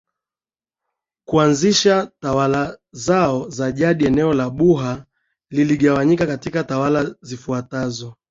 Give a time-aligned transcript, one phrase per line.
[1.25, 5.05] Kuanzisha tawala zao za jadi eneo la buha
[5.49, 8.15] liligawanyika katika tawala zifuatazo